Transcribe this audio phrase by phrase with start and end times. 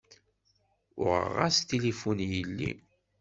[1.01, 2.71] Uɣeɣ-as-d tilifun i yelli.